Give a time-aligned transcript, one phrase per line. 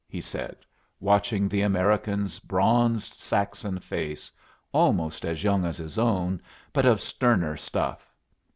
[0.07, 0.55] he said,
[0.99, 4.31] watching the American's bronzed Saxon face,
[4.71, 6.41] almost as young as his own,
[6.73, 8.11] but of sterner stuff.